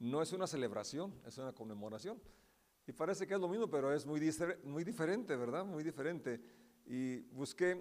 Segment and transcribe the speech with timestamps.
[0.00, 2.20] no es una celebración, es una conmemoración.
[2.86, 4.20] Y parece que es lo mismo, pero es muy,
[4.64, 5.64] muy diferente, ¿verdad?
[5.64, 6.40] Muy diferente.
[6.86, 7.80] Y busqué,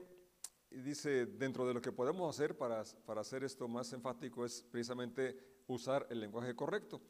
[0.69, 4.61] y dice, dentro de lo que podemos hacer para, para hacer esto más enfático es
[4.69, 5.35] precisamente
[5.67, 7.01] usar el lenguaje correcto.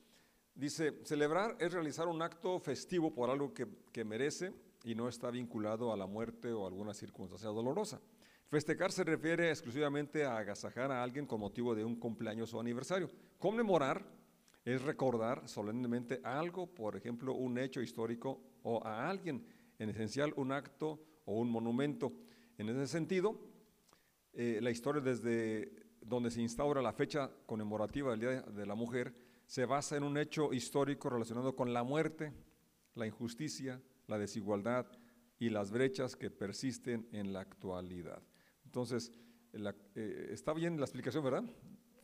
[0.53, 4.53] Dice, celebrar es realizar un acto festivo por algo que, que merece
[4.83, 7.99] y no está vinculado a la muerte o alguna circunstancia dolorosa.
[8.49, 13.09] Festejar se refiere exclusivamente a agasajar a alguien con motivo de un cumpleaños o aniversario.
[13.37, 14.18] Conmemorar
[14.69, 19.45] es recordar solemnemente algo, por ejemplo, un hecho histórico o a alguien,
[19.77, 22.13] en esencial un acto o un monumento.
[22.57, 23.39] En ese sentido,
[24.33, 29.13] eh, la historia desde donde se instaura la fecha conmemorativa del Día de la Mujer
[29.45, 32.31] se basa en un hecho histórico relacionado con la muerte,
[32.95, 34.85] la injusticia, la desigualdad
[35.39, 38.21] y las brechas que persisten en la actualidad.
[38.65, 39.11] Entonces,
[39.53, 41.43] eh, está bien la explicación, ¿verdad?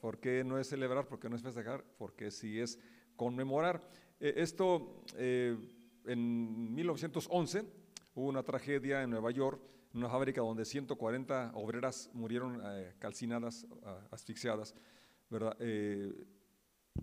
[0.05, 1.07] ¿Por qué no es celebrar?
[1.07, 1.83] ¿Por qué no es festejar?
[1.97, 2.77] Porque sí es
[3.15, 3.89] conmemorar.
[4.19, 5.57] Eh, esto, eh,
[6.05, 7.65] en 1911,
[8.13, 9.59] hubo una tragedia en Nueva York,
[9.91, 12.61] en una fábrica donde 140 obreras murieron
[12.99, 13.65] calcinadas,
[14.11, 14.75] asfixiadas,
[15.27, 15.57] ¿verdad?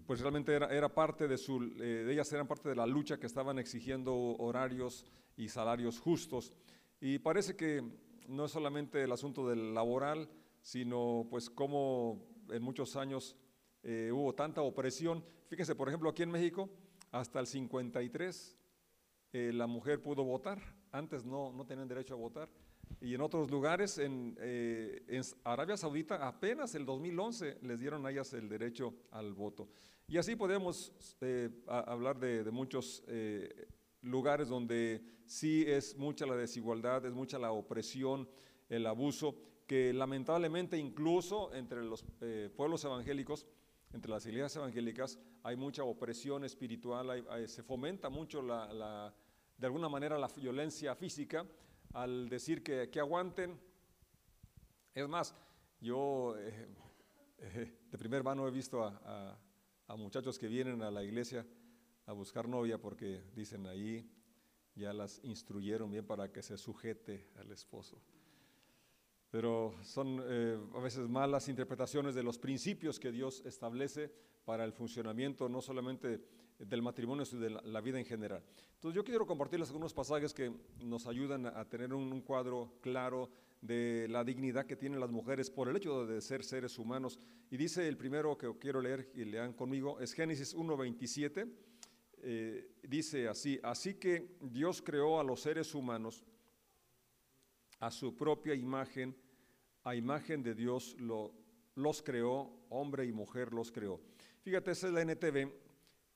[0.06, 3.27] pues realmente era, era parte de su, de ellas eran parte de la lucha que
[3.27, 5.05] estaban exigiendo horarios
[5.37, 6.53] y salarios justos.
[7.00, 7.83] Y parece que
[8.28, 10.28] no es solamente el asunto del laboral,
[10.61, 13.36] sino pues cómo en muchos años
[13.83, 15.25] eh, hubo tanta opresión.
[15.48, 16.70] Fíjense, por ejemplo, aquí en México,
[17.11, 18.59] hasta el 53
[19.33, 20.61] eh, la mujer pudo votar,
[20.92, 22.48] antes no, no tenían derecho a votar.
[23.00, 28.33] Y en otros lugares, en, eh, Arabia Saudita, apenas el 2011 les dieron a ellas
[28.34, 29.69] el derecho al voto.
[30.06, 30.92] Y así podemos
[31.66, 33.03] hablar de muchos
[34.03, 38.28] lugares donde sí es mucha la desigualdad, es mucha la opresión,
[38.69, 39.37] el abuso,
[39.73, 43.47] que lamentablemente incluso entre los eh, pueblos evangélicos,
[43.95, 49.15] entre las iglesias evangélicas, hay mucha opresión espiritual, se fomenta mucho la,
[49.56, 51.47] de alguna manera la violencia física
[51.95, 53.59] al decir que, que aguanten.
[54.94, 55.34] Es más,
[55.81, 56.69] yo eh,
[57.38, 61.47] eh, de primer mano he visto a muchachos que vienen a la iglesia
[62.05, 64.06] a buscar novia porque dicen ahí
[64.75, 68.03] ya las instruyeron bien para que se sujete al esposo.
[69.32, 74.12] Pero son eh, a veces malas interpretaciones de los principios que Dios establece
[74.44, 76.20] para el funcionamiento no solamente
[76.59, 78.44] del matrimonio, sino de la, vida en general.
[78.75, 83.31] Entonces yo quiero compartirles algunos pasajes que nos ayudan a, tener un, cuadro claro
[83.62, 87.19] de la dignidad que tienen las mujeres por el hecho de ser seres humanos.
[87.50, 91.49] Y dice el primero que quiero leer y lean conmigo, es Génesis 1.27
[92.25, 96.22] eh, dice así, así que Dios creó a los seres humanos
[97.82, 99.12] a su propia imagen,
[99.82, 101.34] a imagen de Dios lo,
[101.75, 104.00] los creó, hombre y mujer los creó.
[104.43, 105.53] Fíjate, esa es la NTV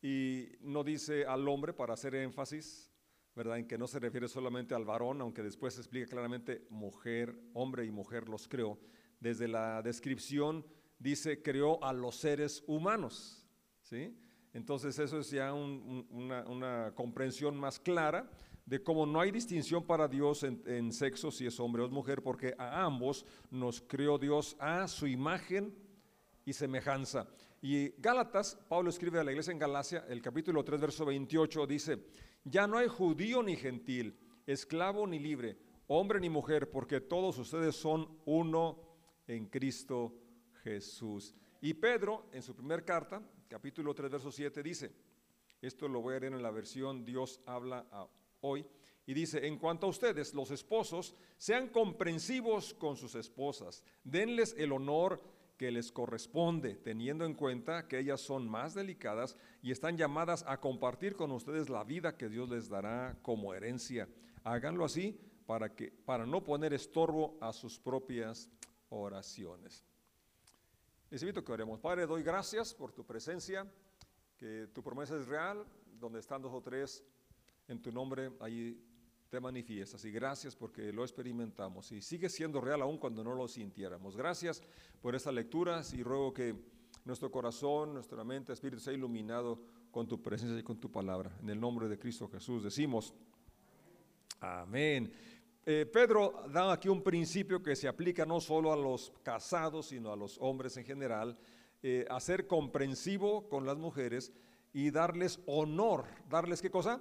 [0.01, 2.93] y no dice al hombre para hacer énfasis,
[3.35, 3.59] ¿verdad?
[3.59, 7.85] En que no se refiere solamente al varón, aunque después se explica claramente mujer, hombre
[7.85, 8.79] y mujer los creó.
[9.19, 10.65] Desde la descripción
[11.01, 13.45] dice creó a los seres humanos,
[13.83, 14.17] ¿sí?
[14.53, 18.31] Entonces eso es ya una, comprensión más clara
[18.67, 22.23] de cómo no hay distinción para Dios en, sexo, si es hombre o es mujer,
[22.23, 25.73] porque a ambos nos creó Dios a su imagen
[26.45, 27.29] y semejanza.
[27.63, 32.07] Y Gálatas, Pablo escribe a la iglesia en Galacia, el capítulo 3, verso 28, dice,
[32.45, 35.57] ya no hay judío ni gentil, esclavo ni libre,
[35.87, 38.81] hombre ni mujer, porque todos ustedes son uno
[39.29, 40.13] en Cristo
[40.65, 41.37] Jesús.
[41.61, 44.93] Y Pedro, en su primer carta, capítulo 3, verso 7 dice,
[45.63, 47.87] esto lo voy a leer en la versión Dios habla
[48.41, 48.67] hoy,
[49.07, 54.73] y dice, en cuanto a ustedes, los esposos, sean comprensivos con sus esposas, denles el
[54.73, 55.23] honor
[55.57, 60.61] que les corresponde, teniendo en cuenta que ellas son más delicadas y están llamadas a
[60.61, 64.09] compartir con ustedes la vida que Dios les dará como herencia.
[64.45, 68.51] Háganlo así para, que, para no poner estorbo a sus propias
[68.91, 69.85] oraciones.
[71.11, 71.81] Les que oremos.
[71.81, 73.67] Padre, doy gracias por tu presencia,
[74.37, 75.65] que tu promesa es real,
[75.99, 77.03] donde están dos o tres
[77.69, 78.81] en tu nombre, ahí
[79.29, 80.05] te manifiestas.
[80.05, 84.17] Y gracias porque lo experimentamos y sigue siendo real aún cuando no lo sintiéramos.
[84.17, 84.63] Gracias
[85.01, 86.55] por esta lectura y ruego que
[87.05, 89.61] nuestro corazón, nuestra mente, espíritu sea iluminado
[89.91, 91.37] con tu presencia y con tu palabra.
[91.43, 93.15] En el nombre de Cristo Jesús decimos,
[94.41, 95.13] amén.
[95.65, 100.13] Eh, Pedro da aquí un principio que se aplica no solo a los casados, sino
[100.13, 101.37] a los hombres en general,
[101.83, 104.33] eh, a ser comprensivo con las mujeres
[104.73, 106.05] y darles honor.
[106.29, 107.01] ¿Darles qué cosa?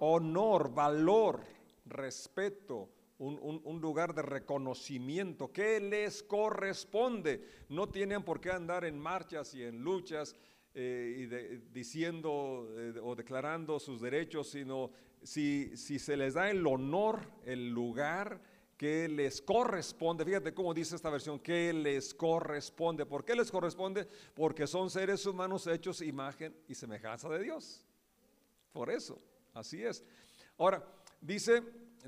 [0.00, 1.40] Honor, valor,
[1.86, 7.42] respeto, un, lugar de reconocimiento que les corresponde.
[7.68, 10.36] No tienen por qué andar en marchas y en luchas
[10.74, 14.90] eh, diciendo eh, o declarando sus derechos, sino
[15.22, 18.40] si, si se les da el honor, el lugar
[18.76, 20.24] que les corresponde.
[20.24, 23.06] Fíjate cómo dice esta versión, que les corresponde.
[23.06, 24.06] ¿Por qué les corresponde?
[24.34, 27.86] Porque son seres humanos hechos imagen y semejanza de Dios.
[28.72, 29.18] Por eso,
[29.56, 30.04] así es.
[30.58, 30.86] Ahora,
[31.20, 31.62] dice,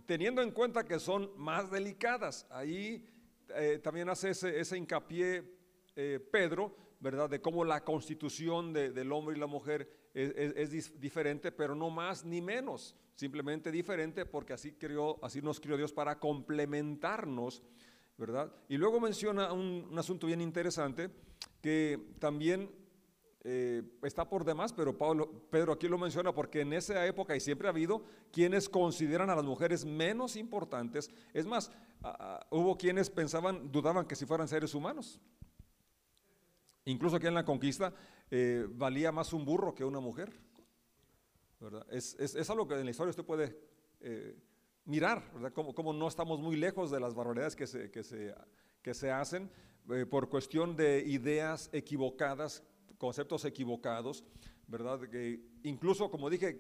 [0.07, 3.07] teniendo en cuenta que son más delicadas, ahí
[3.55, 5.45] eh, también hace ese, hincapié
[5.97, 7.29] eh, Pedro, ¿verdad?
[7.31, 12.41] De cómo la constitución del hombre y la mujer es, diferente, pero no más ni
[12.41, 17.63] menos, simplemente diferente porque así, creó, así nos crió Dios para complementarnos,
[18.17, 18.53] ¿verdad?
[18.69, 21.11] Y luego menciona un, asunto bien interesante
[21.61, 22.71] que también
[23.45, 24.97] eh, está por demás, pero
[25.51, 29.37] Pedro aquí lo menciona porque en esa época y siempre ha habido quienes consideran a
[29.37, 31.11] las mujeres menos importantes.
[31.33, 31.71] Es más,
[32.51, 35.21] hubo quienes pensaban, dudaban que si fueran seres humanos.
[36.85, 37.93] Incluso aquí en la conquista
[38.31, 40.33] eh, valía más un burro que una mujer.
[41.91, 43.57] Es, algo que en la historia usted puede
[44.01, 44.37] eh,
[44.85, 45.23] mirar.
[45.53, 49.51] Como, no estamos muy lejos de las barbaridades que se, que se, hacen
[50.11, 52.63] por cuestión de ideas equivocadas,
[52.99, 54.25] conceptos equivocados,
[54.67, 55.01] ¿verdad?
[55.09, 56.59] Que incluso, como dije,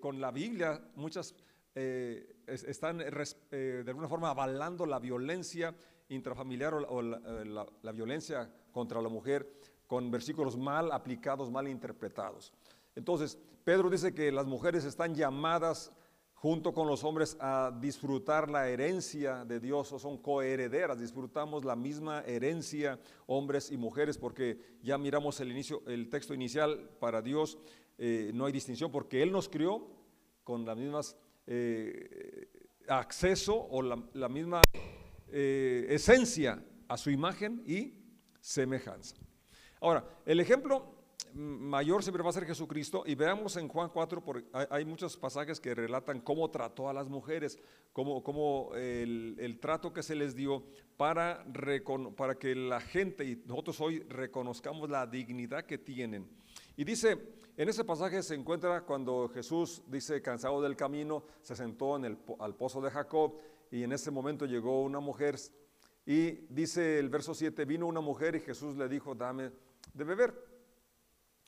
[0.00, 1.34] con la Biblia muchas
[1.74, 5.74] están de alguna forma avalando la violencia
[6.10, 9.50] intrafamiliar o, la, violencia contra la mujer
[9.86, 12.52] con versículos mal aplicados, mal interpretados.
[12.94, 15.92] Entonces, Pedro dice que las mujeres están llamadas
[16.40, 21.76] junto con los hombres a disfrutar la herencia de Dios o son coherederas, disfrutamos la
[21.76, 27.58] misma herencia hombres y mujeres porque ya miramos el inicio, el texto inicial para Dios
[27.98, 29.86] eh, no hay distinción porque él nos crió
[30.42, 31.14] con las mismas
[31.46, 32.48] eh,
[32.88, 34.62] acceso o la misma
[35.28, 37.92] eh, esencia a su imagen y
[38.40, 39.14] semejanza.
[39.78, 40.99] Ahora, el ejemplo
[41.34, 44.22] mayor siempre va a ser Jesucristo y veamos en Juan 4,
[44.70, 47.58] hay, muchos pasajes que relatan cómo trató a las mujeres,
[47.92, 50.64] cómo, el, trato que se les dio
[50.96, 51.44] para,
[52.16, 56.28] para que la gente y nosotros hoy reconozcamos la dignidad que tienen.
[56.76, 57.18] Y dice,
[57.56, 62.18] en ese pasaje se encuentra cuando Jesús dice, cansado del camino, se sentó en el,
[62.38, 63.36] al pozo de Jacob
[63.70, 65.36] y en ese momento llegó una mujer
[66.06, 69.52] y dice el verso 7, vino una mujer y Jesús le dijo, dame
[69.94, 70.49] de beber.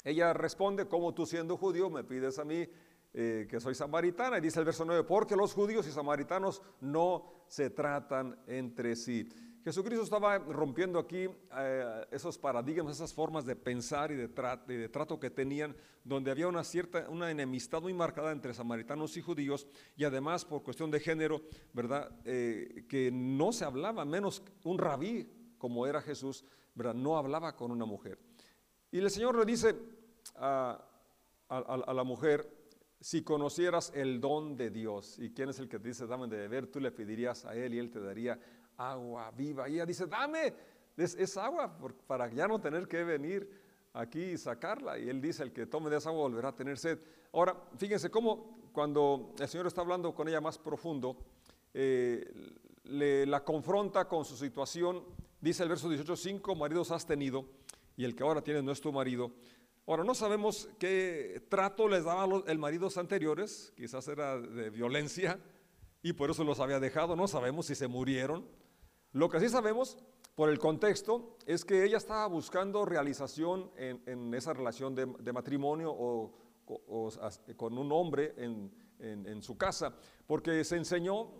[0.04, 2.66] Ella responde, como tú siendo judío me pides a mí
[3.14, 4.38] eh, que soy samaritana?
[4.38, 9.28] Y dice el verso 9, porque los judíos y samaritanos no se tratan entre sí.
[9.64, 15.20] Jesucristo estaba rompiendo aquí eh, esos paradigmas, esas formas de pensar y de, de, trato
[15.20, 20.02] que tenían, donde había una cierta, una enemistad muy marcada entre samaritanos y judíos, y
[20.02, 22.10] además por cuestión de género, ¿verdad?
[22.24, 26.44] Eh, que no se hablaba, menos un rabí como era Jesús,
[26.74, 26.94] ¿verdad?
[26.94, 28.18] No hablaba con una mujer.
[28.90, 29.76] Y el Señor le dice
[30.36, 30.84] a,
[31.48, 32.48] la mujer,
[33.00, 36.36] si conocieras el don de Dios, y quién es el que te dice, dame de
[36.36, 38.38] beber, tú le pedirías a Él y Él te daría
[38.76, 39.68] agua viva.
[39.68, 40.54] Y ella dice, dame,
[40.96, 41.76] es, agua
[42.06, 43.48] para ya no tener que venir
[43.92, 44.98] aquí y sacarla.
[44.98, 46.98] Y él dice, el que tome de esa agua volverá a tener sed.
[47.32, 51.16] Ahora, fíjense cómo cuando el Señor está hablando con ella más profundo,
[51.74, 52.30] eh,
[52.84, 55.04] le, la confronta con su situación,
[55.40, 57.46] dice el verso 18, cinco maridos has tenido
[57.96, 59.32] y el que ahora tienes no es tu marido.
[59.86, 65.40] Ahora, no sabemos qué trato les daba el maridos anteriores, quizás era de violencia
[66.02, 68.46] y por eso los había dejado, no sabemos si se murieron,
[69.12, 69.98] lo que sí sabemos
[70.34, 76.32] por el contexto es que ella estaba buscando realización en, esa relación de, matrimonio o,
[77.56, 79.94] con un hombre en, su casa,
[80.26, 81.30] porque se enseñó,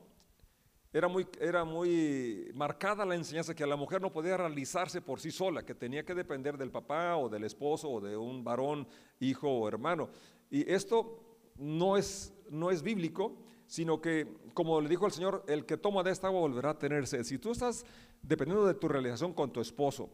[0.92, 5.30] era muy, era muy marcada la enseñanza que la mujer no podía realizarse por sí
[5.30, 8.87] sola, que tenía que depender del papá o del esposo o de un varón,
[9.18, 10.11] hijo o hermano.
[10.50, 15.64] Y esto no es, no es bíblico, sino que, como le dijo el Señor, el
[15.64, 17.25] que toma de esta agua volverá a tener sed.
[17.25, 17.87] Si tú estás
[18.20, 20.11] dependiendo de tu realización con tu esposo,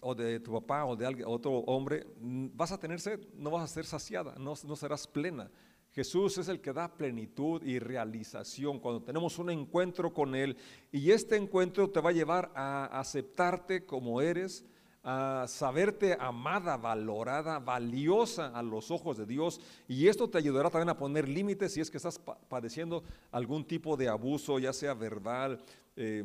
[0.00, 3.64] o de tu papá o de alguien, otro hombre, vas a tener sed, no vas
[3.64, 5.50] a ser saciada, no, no serás plena.
[5.96, 10.54] Jesús es el que da plenitud y realización cuando tenemos un encuentro con Él
[10.92, 14.66] y este encuentro te va a llevar a aceptarte como eres,
[15.02, 19.58] a saberte amada, valorada, valiosa a los ojos de Dios.
[19.88, 23.96] Y esto te ayudará también a poner límites si es que estás padeciendo algún tipo
[23.96, 25.58] de abuso, ya sea verbal,
[25.96, 26.24] eh,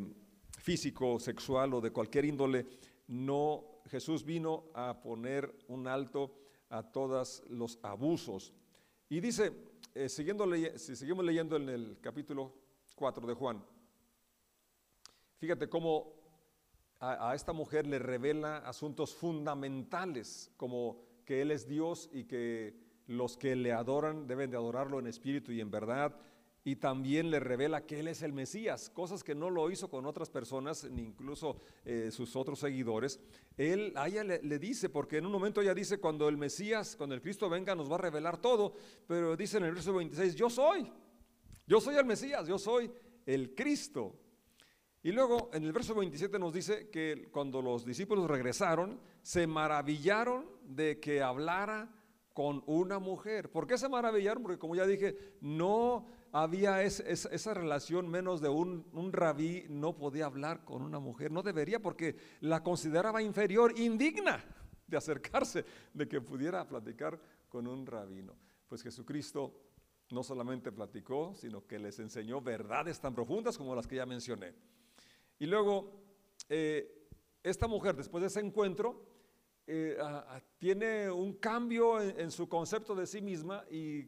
[0.59, 2.65] físico, sexual o de cualquier índole.
[3.07, 6.29] No, Jesús vino a poner un alto
[6.69, 8.51] a todos los abusos.
[9.11, 9.51] Y dice,
[9.93, 10.45] eh, siguiendo
[10.77, 12.55] si seguimos leyendo en el capítulo
[12.95, 13.61] 4 de Juan,
[15.37, 16.13] fíjate cómo
[16.97, 22.73] a, esta mujer le revela asuntos fundamentales, como que Él es Dios y que
[23.07, 26.17] los que le adoran deben de adorarlo en espíritu y en verdad.
[26.63, 30.05] Y también le revela que Él es el Mesías, cosas que no lo hizo con
[30.05, 33.19] otras personas, ni incluso eh, sus otros seguidores.
[33.57, 36.95] Él a ella le, le, dice, porque en un momento ella dice, cuando el Mesías,
[36.95, 38.73] cuando el Cristo venga, nos va a revelar todo,
[39.07, 40.91] pero dice en el verso 26, yo soy,
[41.65, 42.91] yo soy el Mesías, yo soy
[43.25, 44.15] el Cristo.
[45.03, 50.45] Y luego en el verso 27 nos dice que cuando los discípulos regresaron, se maravillaron
[50.63, 51.89] de que hablara
[52.33, 53.51] con una mujer.
[53.51, 54.43] ¿Por qué se maravillaron?
[54.43, 60.25] Porque como ya dije, no había esa relación menos de un, un, rabí, no podía
[60.25, 64.43] hablar con una mujer, no debería porque la consideraba inferior, indigna
[64.87, 67.19] de acercarse, de que pudiera platicar
[67.49, 68.35] con un rabino.
[68.67, 69.53] Pues Jesucristo
[70.11, 74.53] no solamente platicó, sino que les enseñó verdades tan profundas como las que ya mencioné.
[75.39, 75.91] Y luego,
[76.49, 77.09] eh,
[77.43, 79.05] esta mujer, después de ese encuentro,
[79.67, 79.97] eh,
[80.57, 84.03] tiene un cambio en, su concepto de sí misma y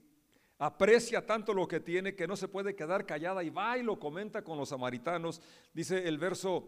[0.66, 4.00] aprecia tanto lo que tiene que no se puede quedar callada y va y lo
[4.00, 5.42] comenta con los samaritanos.
[5.74, 6.66] Dice el verso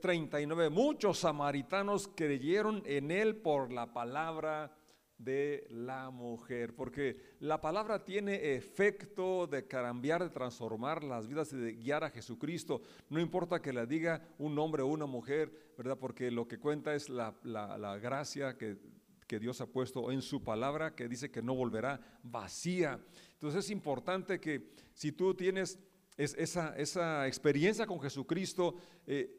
[0.00, 4.74] 39, muchos samaritanos creyeron en él por la palabra
[5.18, 11.56] de la mujer, porque la palabra tiene efecto de cambiar, de transformar las vidas y
[11.56, 12.80] de guiar a Jesucristo.
[13.10, 15.98] No importa que la diga un hombre o una mujer, ¿verdad?
[15.98, 17.34] Porque lo que cuenta es la,
[18.02, 18.78] gracia que,
[19.32, 23.02] que Dios ha puesto en su palabra, que dice que no volverá vacía.
[23.32, 25.78] Entonces es importante que si tú tienes
[26.18, 29.38] esa, esa experiencia con Jesucristo, eh,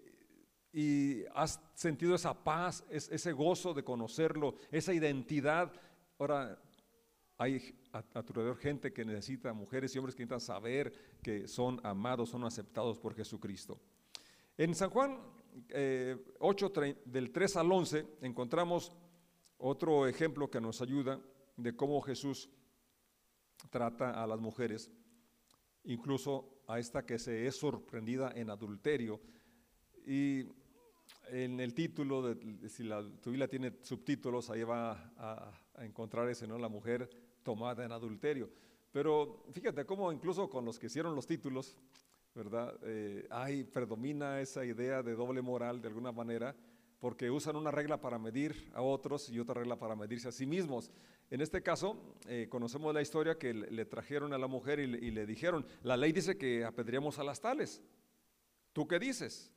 [0.73, 5.71] y has sentido esa paz, ese gozo de conocerlo, esa identidad.
[6.17, 6.59] Ahora,
[7.37, 12.29] hay a, tu gente que necesita, mujeres y hombres que necesitan saber que son amados,
[12.29, 13.79] son aceptados por Jesucristo.
[14.57, 15.19] En San Juan
[16.39, 18.91] 8, eh, del 3 al 11, encontramos
[19.65, 21.21] otro ejemplo que nos ayuda
[21.55, 22.49] de cómo Jesús
[23.69, 24.91] trata a las mujeres,
[25.85, 29.21] incluso a esta que se es sorprendida en adulterio.
[30.05, 30.45] Y
[31.29, 32.35] en el título,
[32.67, 36.57] si la, tu tiene subtítulos, ahí va a, encontrar ese, ¿no?
[36.57, 37.09] La mujer
[37.41, 38.49] tomada en adulterio.
[38.91, 41.77] Pero fíjate cómo incluso con los que hicieron los títulos,
[42.35, 42.77] ¿verdad?
[42.83, 46.53] Eh, predomina esa idea de doble moral de alguna manera,
[47.03, 50.45] porque usan una regla para medir a otros y otra regla para medirse a sí
[50.45, 50.89] mismos.
[51.29, 55.25] En este caso, eh, conocemos la historia que le, trajeron a la mujer y le,
[55.25, 57.81] dijeron, la ley dice que apedreamos a las tales.
[58.71, 59.51] ¿Tú qué dices?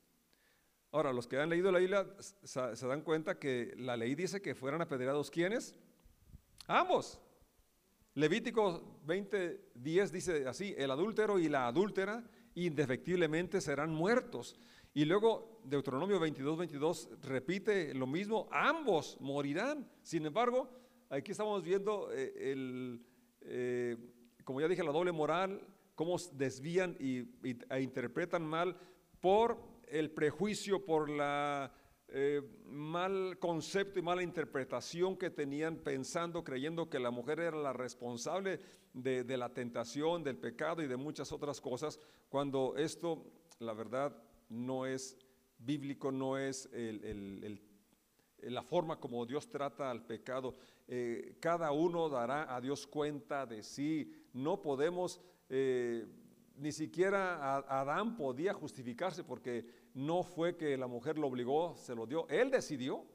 [0.91, 4.53] Ahora, los que han leído la Biblia se dan cuenta que la ley dice que
[4.53, 5.73] fueran apedreados ¿quiénes?
[6.67, 7.17] Ambos.
[8.13, 14.59] Levítico 20:10 dice así, el adúltero y la adúltera indefectiblemente serán muertos.
[14.93, 19.89] Y luego Deuteronomio 22, 22 repite lo mismo, ambos morirán.
[20.01, 20.69] Sin embargo,
[21.09, 23.05] aquí estamos viendo eh, el,
[23.41, 23.97] eh,
[24.43, 25.61] como ya dije, la doble moral,
[25.95, 27.27] cómo desvían y,
[27.69, 28.77] e interpretan mal
[29.19, 29.57] por
[29.87, 31.73] el prejuicio, por la
[32.09, 37.73] eh, mal concepto y mala interpretación que tenían pensando, creyendo que la mujer era la
[37.73, 38.61] responsable
[38.93, 43.25] de, la tentación, del pecado y de muchas otras cosas, cuando esto,
[43.59, 44.15] la verdad,
[44.49, 45.17] no es
[45.59, 46.69] bíblico, no es
[48.41, 50.55] la forma como Dios trata al pecado.
[50.87, 54.11] Eh, cada uno dará a Dios cuenta de sí.
[54.33, 55.21] No podemos...
[55.49, 56.05] Eh,
[56.57, 62.07] ni siquiera Adán podía justificarse porque no fue que la mujer lo obligó, se lo
[62.07, 63.05] dio, él decidió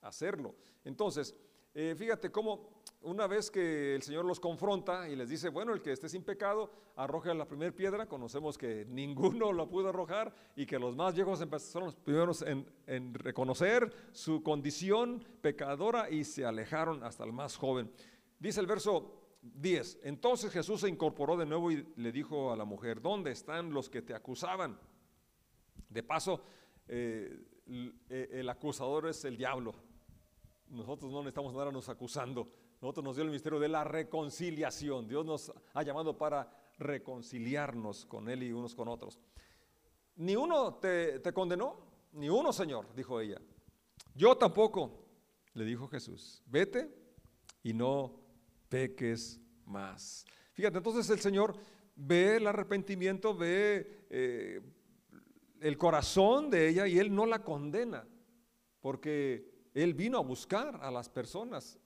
[0.00, 0.54] hacerlo.
[0.84, 1.34] Entonces,
[1.74, 5.80] eh, fíjate cómo una vez que el Señor los confronta y les dice, bueno, el
[5.80, 10.66] que esté sin pecado, arroja la primera piedra, conocemos que ninguno lo pudo arrojar y
[10.66, 16.44] que los más viejos empezaron los primeros en, en reconocer su condición pecadora y se
[16.44, 17.90] alejaron hasta el más joven.
[18.38, 20.00] Dice el verso 10.
[20.02, 23.88] Entonces Jesús se incorporó de nuevo y le dijo a la mujer, ¿dónde están los
[23.88, 24.78] que te acusaban?
[25.88, 26.42] De paso,
[26.88, 27.44] eh,
[28.08, 29.74] eh, el acusador es el diablo.
[30.70, 32.48] Nosotros no necesitamos andarnos acusando.
[32.80, 35.08] Nosotros nos dio el misterio de la reconciliación.
[35.08, 39.18] Dios nos ha llamado para reconciliarnos con Él y unos con otros.
[40.16, 41.78] Ni uno te, condenó,
[42.12, 43.40] ni uno, Señor, dijo ella.
[44.14, 45.06] Yo tampoco,
[45.54, 46.42] le dijo Jesús.
[46.46, 46.92] Vete
[47.62, 48.20] y no
[48.68, 50.24] peques más.
[50.52, 51.56] Fíjate, entonces el Señor
[51.94, 54.60] ve el arrepentimiento, ve eh,
[55.60, 58.06] el corazón de ella y Él no la condena,
[58.80, 61.78] porque Él vino a buscar a las personas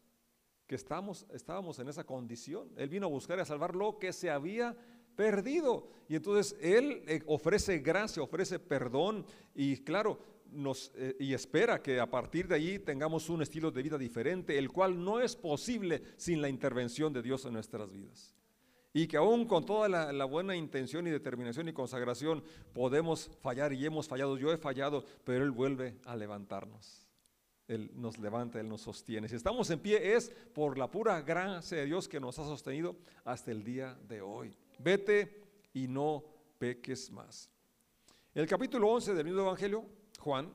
[0.66, 2.70] que estamos, estábamos en esa condición.
[2.76, 4.76] Él vino a buscar y a salvar lo que se había
[5.14, 5.88] perdido.
[6.08, 10.18] Y entonces Él eh, ofrece gracia, ofrece perdón y claro,
[10.50, 14.58] nos, eh, y espera que a partir de allí tengamos un estilo de vida diferente,
[14.58, 18.34] el cual no es posible sin la intervención de Dios en nuestras vidas.
[18.94, 23.72] Y que aún con toda la, la, buena intención y determinación y consagración podemos fallar
[23.72, 24.36] y hemos fallado.
[24.36, 27.11] Yo he fallado, pero Él vuelve a levantarnos.
[27.68, 29.28] Él nos levanta, Él nos sostiene.
[29.28, 32.96] Si estamos en pie es por la pura gracia de Dios que nos ha sostenido
[33.24, 34.56] hasta el día de hoy.
[34.78, 35.42] Vete
[35.72, 36.24] y no
[36.58, 37.48] peques más.
[38.34, 39.84] El capítulo 11 del mismo Evangelio,
[40.18, 40.52] Juan,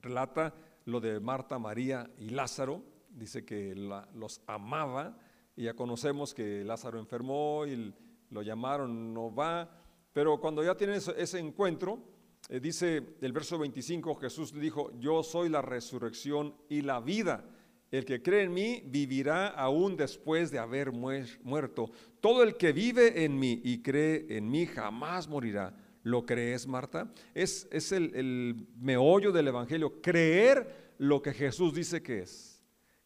[0.00, 0.54] relata
[0.84, 2.82] lo de Marta, María y Lázaro.
[3.08, 5.18] Dice que los amaba
[5.56, 7.94] y ya conocemos que Lázaro enfermó y
[8.30, 9.68] lo llamaron, no va.
[10.12, 12.02] Pero cuando ya tienen ese encuentro,
[12.50, 17.44] eh, dice el verso 25, Jesús dijo, yo soy la resurrección y la vida.
[17.92, 21.92] El que cree en mí vivirá aún después de haber muerto.
[22.20, 25.76] Todo el que vive en mí y cree en mí jamás morirá.
[26.02, 27.12] ¿Lo crees, Marta?
[27.34, 32.49] Es, es el, el meollo del Evangelio, creer lo que Jesús dice que es.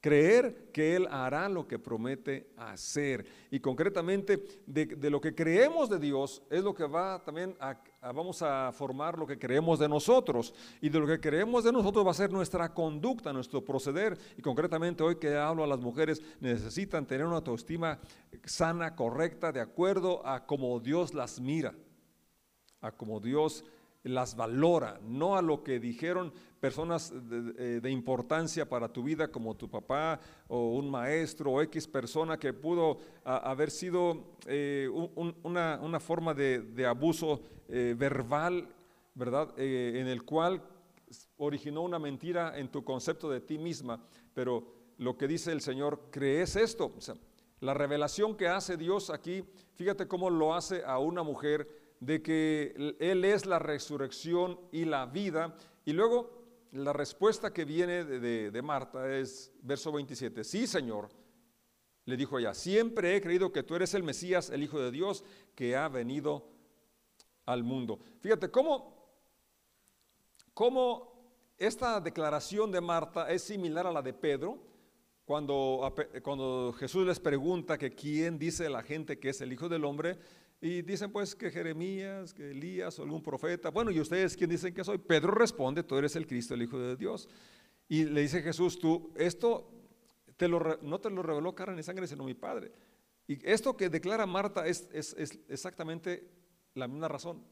[0.05, 3.25] Creer que Él hará lo que promete hacer.
[3.51, 7.81] Y concretamente de, lo que creemos de Dios es lo que va también a,
[8.13, 10.53] vamos a formar lo que creemos de nosotros.
[10.83, 14.19] Y de lo que creemos de nosotros va a ser nuestra conducta, nuestro proceder.
[14.37, 17.99] Y concretamente hoy que hablo a las mujeres, necesitan tener una autoestima
[18.45, 21.75] sana, correcta, de acuerdo a cómo Dios las mira,
[22.83, 23.65] a cómo Dios
[24.05, 29.57] las valora, no a lo que dijeron personas de, eh, importancia para tu vida como
[29.57, 34.89] tu papá o un maestro o X persona que pudo haber sido eh,
[35.43, 38.69] una, forma de, abuso eh, verbal,
[39.15, 39.59] ¿verdad?
[39.59, 40.63] en el cual
[41.39, 44.03] originó una mentira en tu concepto de ti misma,
[44.35, 44.65] pero
[44.99, 46.93] lo que dice el Señor, ¿crees esto?
[47.61, 49.43] la revelación que hace Dios aquí,
[49.73, 55.07] fíjate cómo lo hace a una mujer de que Él es la resurrección y la
[55.07, 55.57] vida.
[55.85, 60.45] Y luego la respuesta que viene de, Marta es verso 27.
[60.45, 61.09] Sí, Señor,
[62.05, 65.25] le dijo ella, siempre he creído que tú eres el Mesías, el Hijo de Dios,
[65.55, 66.49] que ha venido
[67.47, 68.01] al mundo.
[68.21, 69.15] Fíjate cómo,
[70.53, 71.15] cómo
[71.57, 74.59] esta declaración de Marta es similar a la de Pedro,
[75.25, 80.19] cuando, Jesús les pregunta que quién dice la gente que es el Hijo del Hombre,
[80.61, 83.71] y dicen pues que Jeremías, que Elías o algún profeta.
[83.71, 84.99] Bueno, ¿y ustedes quién dicen que soy?
[84.99, 87.29] Pedro responde, tú eres el Cristo, el Hijo de Dios.
[87.89, 89.71] Y le dice Jesús, tú, esto
[90.37, 92.73] te lo, no te lo reveló carne ni sangre, sino mi Padre.
[93.27, 94.89] Y esto que declara Marta es
[95.49, 96.31] exactamente
[96.75, 97.43] la misma razón.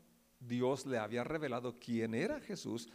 [0.40, 2.88] Dios le había revelado quién era Jesús.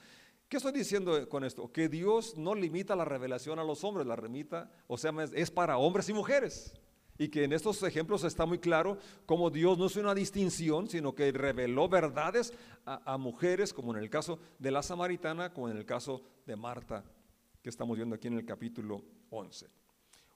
[0.50, 1.72] ¿Qué estoy diciendo con esto?
[1.72, 5.78] Que Dios no limita la revelación a los hombres, la remita, o sea, es para
[5.78, 6.74] hombres y mujeres.
[7.18, 11.16] Y que en estos ejemplos está muy claro cómo Dios no es una distinción, sino
[11.16, 12.54] que reveló verdades
[12.86, 17.04] a, mujeres, como en el caso de la samaritana, como en el caso de Marta,
[17.62, 19.68] que estamos viendo aquí en el capítulo 11.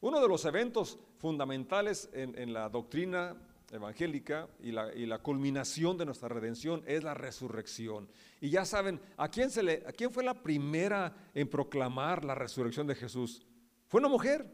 [0.02, 3.38] Uno de los eventos fundamentales en, la doctrina
[3.72, 8.10] evangélica y la, y la, culminación de nuestra redención es la resurrección.
[8.40, 12.36] Y ya saben, ¿a quién, se le, ¿a quién fue la primera en proclamar la
[12.36, 13.46] resurrección de Jesús?
[13.88, 14.46] Fue una mujer.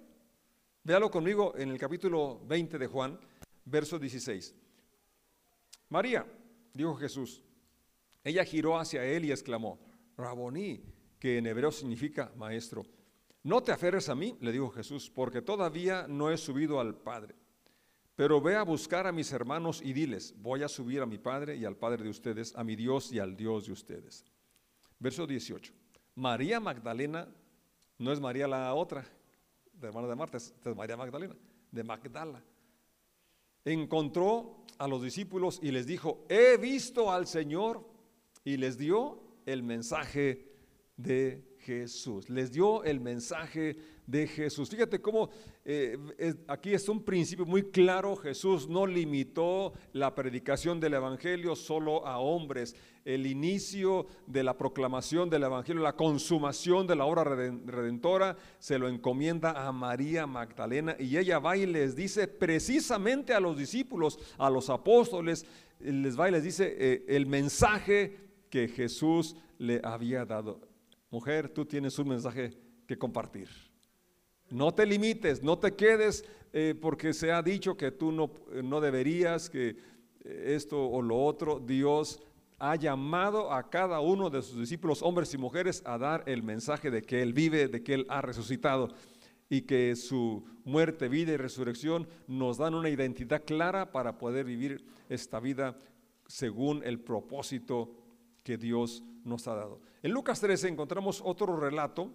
[0.83, 3.19] Véalo conmigo en el capítulo 20 de Juan,
[3.65, 4.55] verso 16.
[5.89, 6.25] María,
[6.73, 7.43] dijo Jesús,
[8.23, 9.79] ella giró hacia él y exclamó,
[10.17, 10.83] Raboní,
[11.19, 12.85] que en hebreo significa maestro.
[13.43, 17.35] No te aferres a mí, le dijo Jesús, porque todavía no he subido al Padre.
[18.17, 21.55] Pero ve a buscar a mis hermanos y diles, voy a subir a mi Padre
[21.55, 24.25] y al Padre de ustedes, a mi Dios y al Dios de ustedes.
[24.97, 25.71] Verso 18.
[26.15, 27.27] María Magdalena
[27.99, 29.05] no es María la otra,
[29.71, 31.35] de hermana de Marta, es María Magdalena,
[31.71, 32.43] de Magdala.
[33.63, 37.87] Encontró a los discípulos y les dijo, he visto al Señor
[38.43, 40.55] y les dio el mensaje
[40.95, 42.29] de Jesús.
[42.29, 44.69] Les dio el mensaje de Jesús.
[44.69, 45.29] Fíjate cómo
[45.65, 45.97] eh,
[46.47, 48.15] aquí es un principio muy claro.
[48.15, 52.75] Jesús no limitó la predicación del Evangelio solo a hombres.
[53.03, 58.87] El inicio de la proclamación del Evangelio, la consumación de la obra redentora, se lo
[58.87, 64.49] encomienda a María Magdalena y ella va y les dice precisamente a los discípulos, a
[64.49, 65.45] los apóstoles,
[65.79, 68.17] les va y les dice eh, el mensaje
[68.49, 70.61] que Jesús le había dado.
[71.09, 73.66] Mujer, tú tienes un mensaje que compartir.
[74.49, 78.31] No te limites, no te quedes eh, porque se ha dicho que tú no,
[78.63, 79.75] no deberías, que
[80.23, 81.59] eh, esto o lo otro.
[81.59, 82.21] Dios
[82.59, 86.89] ha llamado a cada uno de sus discípulos, hombres y mujeres, a dar el mensaje
[86.89, 88.89] de que Él vive, de que Él ha resucitado
[89.49, 94.85] y que su muerte, vida y resurrección nos dan una identidad clara para poder vivir
[95.09, 95.77] esta vida
[96.25, 97.93] según el propósito
[98.43, 99.81] que Dios nos ha dado.
[100.03, 102.11] En Lucas 13 encontramos otro relato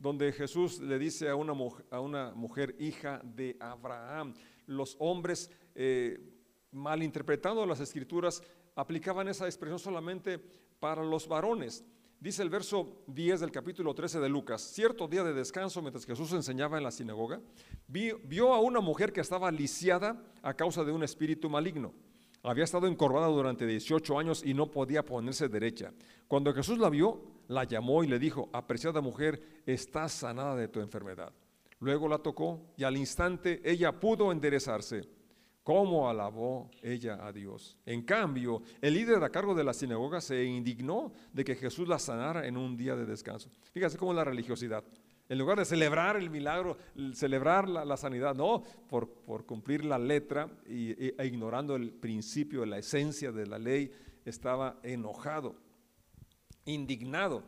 [0.00, 4.34] donde Jesús le dice a una, mujer, a una mujer hija de Abraham.
[4.66, 6.18] Los hombres, eh,
[6.72, 8.42] malinterpretando las escrituras,
[8.74, 10.38] aplicaban esa expresión solamente
[10.80, 11.84] para los varones.
[12.18, 16.32] Dice el verso 10 del capítulo 13 de Lucas, cierto día de descanso mientras Jesús
[16.32, 17.40] enseñaba en la sinagoga,
[17.88, 21.94] vio a una mujer que estaba lisiada a causa de un espíritu maligno.
[22.42, 25.92] Había estado encorvada durante 18 años y no podía ponerse derecha.
[26.26, 30.80] Cuando Jesús la vio, la llamó y le dijo, apreciada mujer, estás sanada de tu
[30.80, 31.32] enfermedad.
[31.80, 35.08] Luego la tocó y al instante ella pudo enderezarse
[35.62, 37.76] ¿Cómo alabó ella a Dios?
[37.84, 41.98] En cambio, el líder a cargo de la sinagoga se indignó de que Jesús la
[41.98, 43.50] sanara en un día de descanso.
[43.72, 44.82] Fíjate cómo la religiosidad.
[45.30, 46.76] En lugar de celebrar el milagro,
[47.14, 53.30] celebrar la, sanidad, no, por, cumplir la letra y, e, ignorando el principio, la esencia
[53.30, 53.92] de la ley,
[54.24, 55.54] estaba enojado,
[56.64, 57.44] indignado.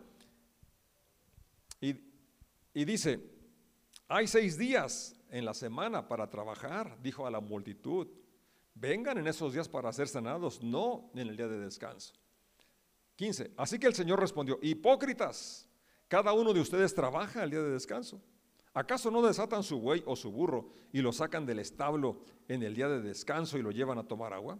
[1.80, 1.96] Y,
[2.72, 3.20] y dice,
[4.06, 8.06] hay seis días en la semana para trabajar, dijo a la multitud.
[8.74, 12.14] Vengan en esos días para ser sanados, no en el día de descanso.
[13.16, 13.54] 15.
[13.56, 15.68] Así que el Señor respondió, hipócritas,
[16.12, 18.20] cada uno de ustedes trabaja el día de descanso.
[18.74, 22.74] ¿Acaso no desatan su buey o su burro y lo sacan del establo en el
[22.74, 24.58] día de descanso y lo llevan a tomar agua?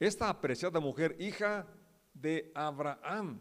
[0.00, 1.68] Esta apreciada mujer, hija
[2.12, 3.38] de Abraham,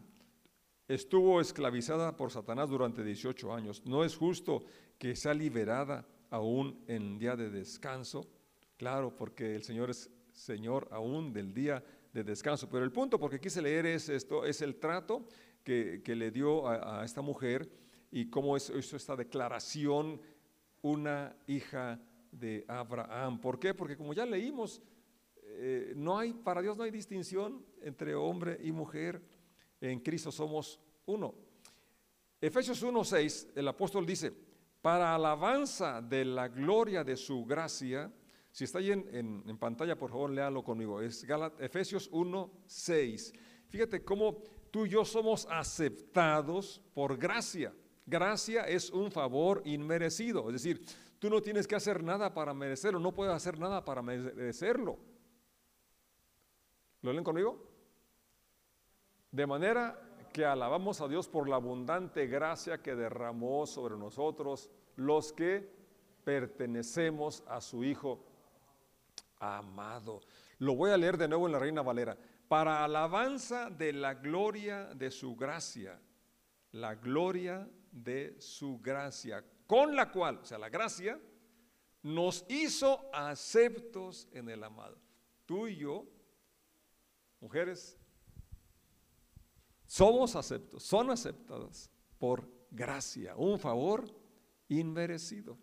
[0.88, 3.82] estuvo esclavizada por Satanás durante 18 años.
[3.88, 4.64] No es justo
[5.00, 8.28] que sea liberada aún en día de descanso.
[8.78, 12.70] Claro, porque el Señor es Señor aún del día de descanso.
[12.70, 15.26] Pero el punto, porque quise leer es esto, es el trato
[15.64, 17.70] que, le dio a, esta mujer
[18.12, 20.22] y cómo es, hizo esta declaración
[20.82, 22.00] una hija
[22.32, 23.40] de Abraham.
[23.40, 23.74] ¿Por qué?
[23.74, 24.82] Porque como ya leímos,
[25.44, 29.22] eh, no hay, para Dios no hay distinción entre hombre y mujer.
[29.80, 31.34] En Cristo somos uno.
[32.40, 34.34] Efesios 1.6, el apóstol dice,
[34.82, 38.12] para alabanza de la gloria de su gracia.
[38.52, 41.02] Si está ahí en, pantalla, por favor, léalo conmigo.
[41.02, 41.26] Es
[41.60, 43.34] Efesios 1, 6.
[43.70, 44.42] Fíjate cómo
[44.72, 47.74] tú y yo somos aceptados por gracia.
[48.06, 50.48] Gracia es un favor inmerecido.
[50.50, 50.86] Es decir,
[51.20, 54.98] tú no tienes que hacer nada para merecerlo, no puedes hacer nada para merecerlo.
[57.02, 57.70] ¿Lo leen conmigo?
[59.32, 60.00] De manera
[60.34, 65.70] que alabamos a Dios por la abundante gracia que derramó sobre nosotros los que
[66.24, 68.24] pertenecemos a su Hijo
[69.40, 70.22] amado.
[70.60, 72.16] Lo voy a leer de nuevo en la Reina Valera.
[72.52, 75.98] Para alabanza de la gloria de su gracia,
[76.74, 81.18] la gloria de su gracia, con la cual, o sea, la gracia,
[82.04, 84.98] nos hizo aceptos en el amado.
[85.46, 86.06] Tú y yo,
[87.40, 87.98] mujeres,
[89.88, 94.14] somos aceptos, son aceptadas por gracia, un favor
[94.68, 95.58] inmerecido,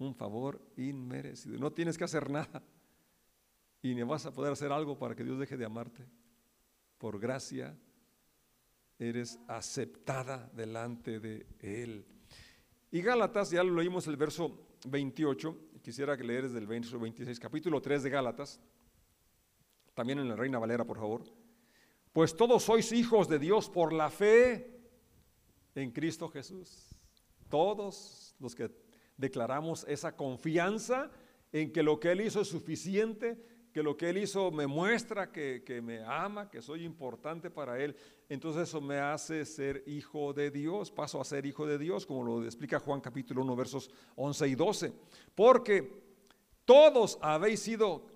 [0.00, 1.56] un favor inmerecido.
[1.60, 2.60] No tienes que hacer nada
[3.82, 6.04] y ni vas a poder hacer algo para que Dios deje de amarte.
[6.98, 7.76] Por gracia
[8.98, 12.06] eres aceptada delante de Él.
[12.90, 17.80] Y Gálatas, ya lo leímos el verso 28, quisiera que leeres del verso 26, capítulo
[17.80, 18.60] 3 de Gálatas,
[19.94, 21.24] también en la Reina Valera, por favor.
[22.12, 24.80] Pues todos sois hijos de Dios por la fe
[25.74, 26.88] en Cristo Jesús.
[27.48, 28.70] Todos los que
[29.16, 31.10] declaramos esa confianza
[31.52, 33.42] en que lo que Él hizo es suficiente,
[33.76, 37.78] que lo que Él hizo me muestra que, que, me ama, que soy importante para
[37.78, 37.94] Él.
[38.26, 42.24] Entonces eso me hace ser hijo de Dios, paso a ser hijo de Dios, como
[42.24, 44.92] lo explica Juan capítulo 1, versos 11 y 12.
[45.34, 46.02] Porque
[46.64, 48.06] todos habéis sido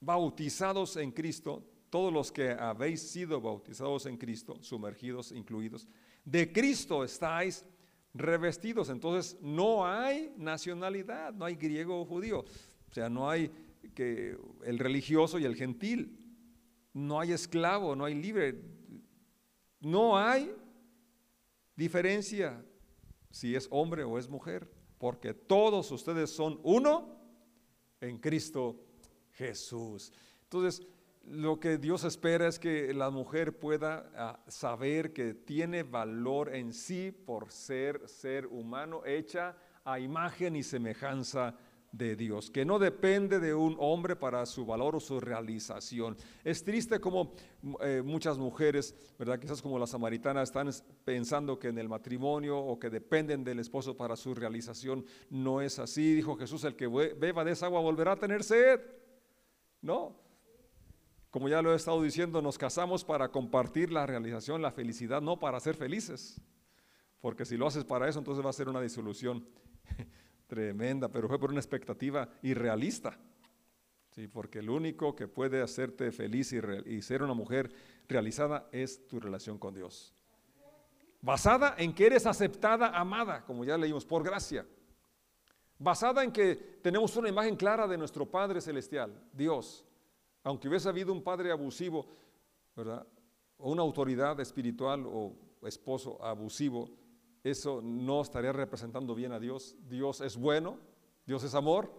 [0.00, 5.86] bautizados en Cristo, todos los que habéis sido bautizados en Cristo, sumergidos, incluidos,
[6.24, 7.64] de Cristo estáis
[8.14, 8.88] revestidos.
[8.88, 12.44] Entonces no hay nacionalidad, no hay griego o judío.
[12.90, 13.50] O sea, no hay
[13.94, 16.18] que el religioso y el gentil.
[16.92, 18.60] No hay esclavo, no hay libre.
[19.80, 20.54] No hay
[21.76, 22.64] diferencia
[23.30, 27.18] si es hombre o es mujer, porque todos ustedes son uno
[28.00, 28.84] en Cristo
[29.32, 30.12] Jesús.
[30.44, 30.86] Entonces,
[31.26, 36.72] lo que Dios espera es que la mujer pueda ah, saber que tiene valor en
[36.72, 41.56] sí por ser ser humano hecha a imagen y semejanza
[41.96, 46.16] de Dios, que no depende de un hombre para su valor o su realización.
[46.42, 47.34] Es triste como
[47.82, 49.38] eh, muchas mujeres, ¿verdad?
[49.38, 50.68] Quizás como la samaritana, están
[51.04, 55.04] pensando que en el matrimonio o que dependen del esposo para su realización.
[55.30, 58.80] No es así, dijo Jesús, el que beba de esa agua volverá a tener sed.
[59.80, 60.16] No,
[61.30, 65.38] como ya lo he estado diciendo, nos casamos para compartir la realización, la felicidad, no
[65.38, 66.40] para ser felices.
[67.20, 69.46] Porque si lo haces para eso, entonces va a ser una disolución
[70.46, 73.18] tremenda, pero fue por una expectativa irrealista.
[74.10, 77.72] Sí, porque el único que puede hacerte feliz y, y ser una mujer
[78.08, 80.14] realizada es tu relación con Dios.
[81.20, 84.66] Basada en que eres aceptada, amada, como ya leímos, por gracia.
[85.78, 89.84] Basada en que tenemos una imagen clara de nuestro Padre Celestial, Dios.
[90.44, 92.06] Aunque hubiese habido un padre abusivo,
[92.76, 93.06] ¿verdad?
[93.56, 96.90] O una autoridad espiritual o esposo abusivo,
[97.44, 99.76] eso no estaría representando bien a Dios.
[99.86, 100.78] Dios es bueno,
[101.26, 101.92] Dios es amor,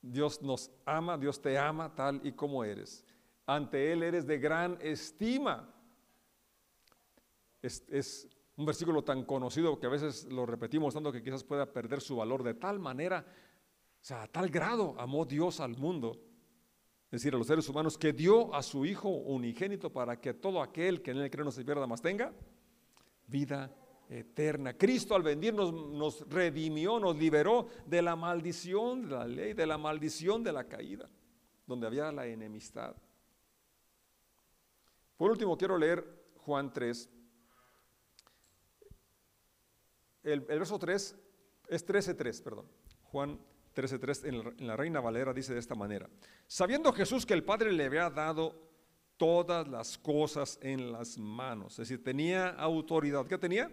[0.00, 3.04] Dios nos ama, Dios te ama tal y como eres.
[3.44, 5.70] Ante Él eres de gran estima.
[7.60, 12.00] Es, un versículo tan conocido que a veces lo repetimos tanto que quizás pueda perder
[12.00, 12.42] su valor.
[12.42, 16.12] De tal manera, o sea, a tal grado amó Dios al mundo,
[17.06, 20.62] es decir, a los seres humanos, que dio a su Hijo unigénito para que todo
[20.62, 22.32] aquel que en él cree no se pierda más tenga
[23.26, 23.74] vida
[24.18, 24.76] eterna.
[24.76, 29.76] Cristo al venirnos nos redimió, nos liberó de la maldición de la ley, de la
[29.76, 31.08] maldición de la caída,
[31.66, 32.94] donde había la enemistad.
[35.16, 36.04] Por último, quiero leer
[36.38, 37.10] Juan 3.
[40.22, 41.16] El, verso 3
[41.68, 42.66] es 13.3, perdón.
[43.04, 43.38] Juan
[43.74, 46.08] 13.3 en, en la Reina Valera dice de esta manera.
[46.46, 48.62] Sabiendo Jesús que el Padre le había dado
[49.16, 53.26] todas las cosas en las manos, es decir, tenía autoridad.
[53.26, 53.70] ¿Qué tenía?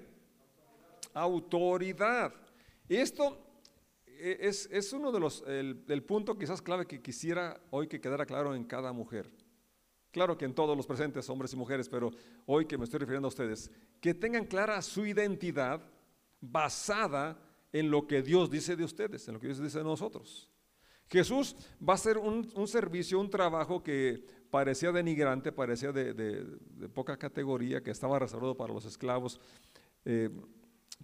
[1.14, 2.34] Autoridad.
[2.88, 3.38] Esto
[4.06, 8.54] e, es, uno de los, el, punto quizás clave que quisiera hoy que quedara claro
[8.54, 9.32] en cada mujer.
[10.12, 12.12] Claro que en todos los presentes, hombres y mujeres, pero
[12.46, 15.82] hoy que me estoy refiriendo a ustedes, que tengan clara su identidad
[16.42, 17.40] basada
[17.72, 20.52] en lo que Dios dice de ustedes, en lo que Dios dice de nosotros.
[21.10, 21.56] Jesús
[21.88, 26.46] va a hacer un, servicio, un trabajo que parecía denigrante, parecía de,
[26.94, 29.40] poca categoría, que estaba reservado para los esclavos.
[30.06, 30.30] Eh,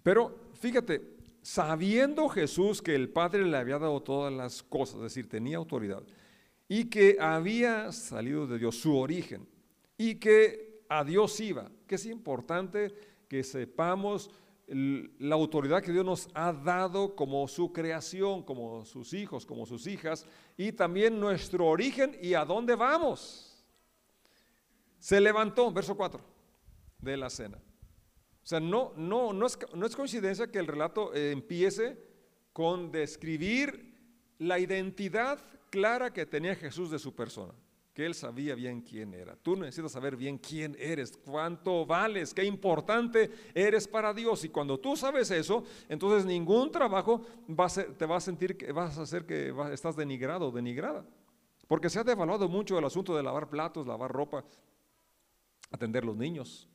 [0.02, 1.02] pero fíjate,
[1.42, 6.02] sabiendo Jesús que el Padre le había dado todas las cosas, es decir, tenía autoridad,
[6.68, 9.48] y que había salido de Dios su origen,
[9.96, 12.94] y que a Dios iba, que es importante
[13.28, 14.30] que sepamos
[14.66, 19.86] la autoridad que Dios nos ha dado como su creación, como sus hijos, como sus
[19.86, 23.64] hijas, y también nuestro origen y a dónde vamos.
[24.98, 26.20] Se levantó, verso 4
[26.98, 27.58] de la cena.
[28.48, 32.02] O sea, no, no, no, es, no es coincidencia que el relato eh, empiece
[32.54, 33.94] con describir
[34.38, 37.52] la identidad clara que tenía Jesús de su persona,
[37.92, 39.36] que él sabía bien quién era.
[39.36, 44.42] Tú necesitas saber bien quién eres, cuánto vales, qué importante eres para Dios.
[44.46, 47.20] Y cuando tú sabes eso, entonces ningún trabajo
[47.98, 51.04] te va a sentir que vas a hacer que estás denigrado o denigrada.
[51.66, 54.42] Porque se ha devaluado mucho el asunto de lavar platos, lavar ropa,
[55.70, 56.66] atender los niños.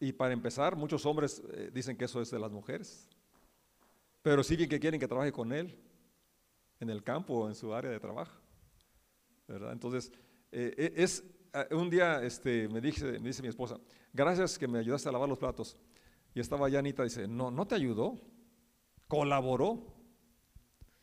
[0.00, 3.06] Y para empezar, muchos hombres eh, dicen que eso es de las mujeres.
[4.22, 5.78] Pero sí que quieren que trabaje con él
[6.80, 8.32] en el campo o en su área de trabajo.
[9.46, 9.72] ¿verdad?
[9.72, 10.10] Entonces,
[10.52, 11.22] eh, eh, es,
[11.72, 13.78] un día este, me, dice, me dice mi esposa,
[14.12, 15.76] gracias que me ayudaste a lavar los platos.
[16.34, 18.18] Y estaba ya Anita, dice, no, no te ayudó,
[19.06, 19.84] colaboró.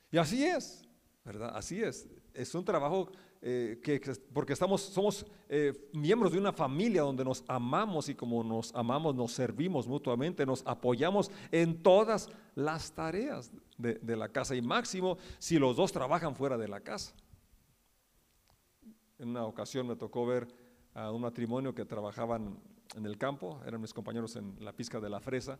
[0.09, 0.87] Y así es,
[1.23, 1.51] ¿verdad?
[1.53, 2.07] Así es.
[2.33, 3.99] Es un trabajo eh, que,
[4.33, 9.15] porque estamos, somos eh, miembros de una familia donde nos amamos y como nos amamos
[9.15, 15.59] nos servimos mutuamente, nos apoyamos en todas las tareas de, la casa y máximo si
[15.59, 17.13] los dos trabajan fuera de la casa.
[19.19, 20.47] En una ocasión me tocó ver
[20.93, 22.59] a un matrimonio que trabajaban
[22.95, 25.59] en el campo, eran mis compañeros en la pizca de la fresa,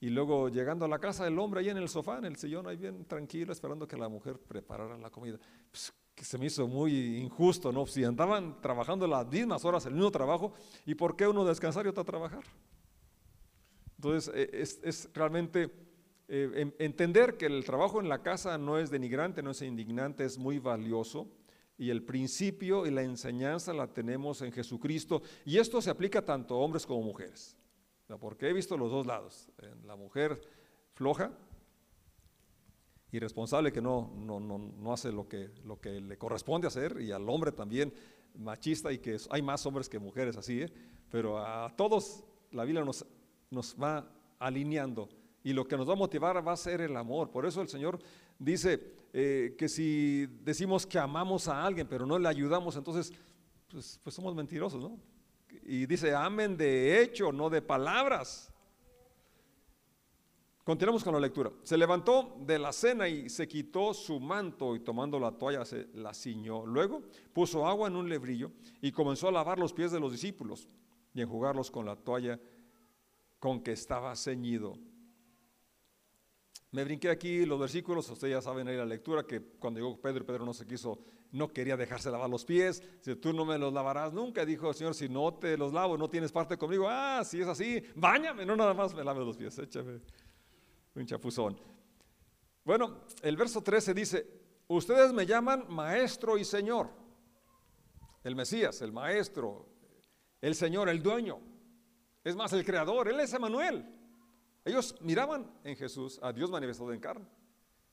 [0.00, 2.66] y luego llegando a la casa, el hombre ahí en el sofá, en el sillón,
[2.66, 5.38] ahí bien tranquilo, esperando que la mujer preparara la comida.
[5.70, 7.86] Pues, que se me hizo muy injusto, ¿no?
[7.86, 10.52] Si andaban trabajando las mismas horas, el mismo trabajo,
[10.84, 12.44] ¿y por qué uno descansar y otro trabajar?
[13.96, 15.70] Entonces, eh, es, realmente
[16.28, 20.36] eh, entender que el trabajo en la casa no es denigrante, no es indignante, es
[20.36, 21.26] muy valioso.
[21.78, 25.22] Y el principio y la enseñanza la tenemos en Jesucristo.
[25.46, 27.56] Y esto se aplica tanto a hombres como mujeres.
[28.20, 29.48] Porque he visto los dos lados.
[29.86, 30.38] la mujer
[30.92, 31.32] floja,
[33.12, 37.12] irresponsable que no, no, no, no, hace lo que, lo que le corresponde hacer y
[37.12, 37.92] al hombre también
[38.38, 40.72] machista y que hay más hombres que mujeres así, ¿eh?
[41.10, 43.04] pero a todos la Biblia nos,
[43.50, 45.08] nos va alineando
[45.42, 47.30] y lo que nos va a motivar va a ser el amor.
[47.30, 47.98] Por eso el Señor
[48.38, 53.12] dice eh, que si decimos que amamos a alguien pero no le ayudamos, entonces
[53.70, 54.98] pues, pues somos mentirosos, ¿no?
[55.64, 58.49] Y dice, amen de hecho, no de palabras.
[60.70, 61.50] Continuamos con la lectura.
[61.64, 65.88] Se levantó de la cena y se quitó su manto y tomando la toalla se
[65.94, 66.64] la ciñó.
[66.64, 67.02] Luego
[67.32, 70.68] puso agua en un lebrillo y comenzó a lavar los pies de los discípulos
[71.12, 72.38] y enjugarlos con la toalla
[73.40, 74.78] con que estaba ceñido.
[76.70, 80.24] Me brinqué aquí los versículos, ustedes ya saben ahí la lectura, que cuando llegó Pedro,
[80.24, 81.00] Pedro no se quiso,
[81.32, 84.94] no quería dejarse lavar los pies, si tú no me los lavarás nunca, dijo, Señor,
[84.94, 88.54] si no te los lavo, no tienes parte conmigo, ah, si es así, bañame, no
[88.54, 90.00] nada más me lave los pies, échame
[90.94, 91.60] un chapuzón.
[92.64, 94.26] Bueno, el verso 13 dice,
[94.68, 96.90] ustedes me llaman maestro y señor,
[98.22, 99.66] el Mesías, el maestro,
[100.40, 101.40] el señor, el dueño,
[102.22, 103.84] es más, el creador, él es Emanuel.
[104.64, 107.26] Ellos miraban en Jesús a Dios manifestado en carne.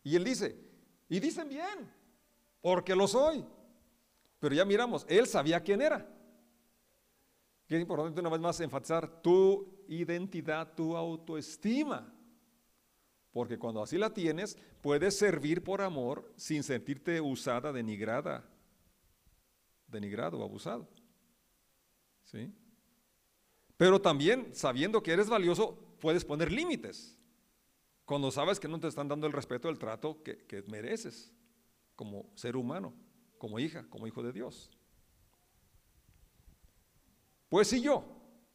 [0.04, 0.60] Y él dice,
[1.08, 1.90] y dicen bien,
[2.62, 3.46] porque lo soy.
[4.40, 6.14] Pero ya miramos, él sabía quién era.
[7.68, 12.14] Es importante una vez más enfatizar tu identidad, tu autoestima.
[13.38, 18.44] Porque cuando así la tienes, puedes servir por amor sin sentirte usada, denigrada,
[19.86, 20.90] denigrado abusado.
[22.24, 22.52] ¿Sí?
[23.78, 27.16] Pero también, sabiendo que eres valioso, puedes poner límites.
[28.06, 31.32] Cuando sabes que no te están dando el respeto, el trato que, que mereces
[31.96, 32.92] como ser humano,
[33.38, 34.72] como hija, como hijo de Dios.
[37.50, 38.04] Pues si yo,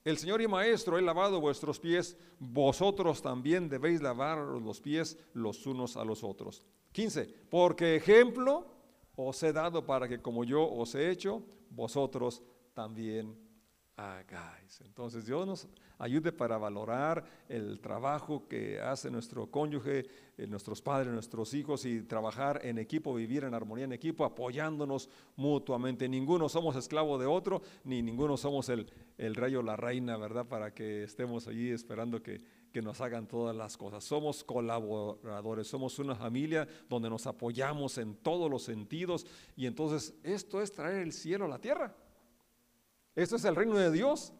[0.04, 5.64] el Señor y Maestro, he lavado vuestros pies, vosotros también debéis lavar los pies los
[5.66, 6.64] unos a los otros.
[6.92, 7.26] 15.
[7.48, 8.66] Porque ejemplo
[9.14, 12.42] os he dado para que como yo os he hecho, vosotros
[12.74, 13.36] también
[13.96, 14.80] hagáis.
[14.80, 21.12] Entonces Dios nos ayude para valorar el trabajo que hace nuestro cónyuge, eh, nuestros padres,
[21.12, 26.08] nuestros hijos y trabajar en equipo, vivir en armonía en equipo, apoyándonos mutuamente.
[26.08, 30.46] Ninguno somos esclavo de otro, ni ninguno somos el, el rey o la reina, ¿verdad?
[30.46, 32.40] Para que estemos allí esperando que,
[32.72, 34.02] que nos hagan todas las cosas.
[34.02, 40.62] Somos colaboradores, somos una familia donde nos apoyamos en todos los sentidos y entonces esto
[40.62, 41.94] es traer el cielo a la tierra.
[43.14, 44.32] Esto es el reino de Dios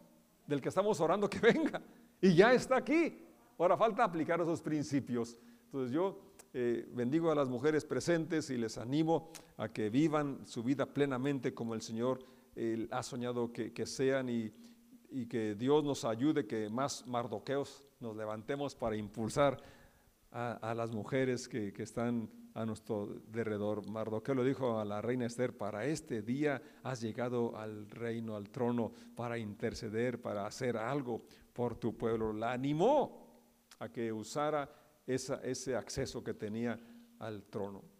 [0.47, 1.81] del que estamos orando que venga.
[2.21, 3.19] Y ya está aquí.
[3.57, 5.37] Ahora falta aplicar esos principios.
[5.65, 6.19] Entonces yo
[6.53, 11.53] eh, bendigo a las mujeres presentes y les animo a que vivan su vida plenamente
[11.53, 12.19] como el Señor
[12.91, 14.53] ha soñado que, sean y,
[15.27, 19.57] que Dios nos ayude, que más mardoqueos nos levantemos para impulsar
[20.31, 23.87] a, las mujeres que, que están a nuestro derredor.
[23.89, 28.49] Mardoqueo lo dijo a la reina Esther, para este día has llegado al reino, al
[28.49, 32.33] trono, para interceder, para hacer algo por tu pueblo.
[32.33, 33.23] La animó
[33.79, 34.69] a que usara
[35.05, 36.79] ese acceso que tenía
[37.19, 37.92] al trono.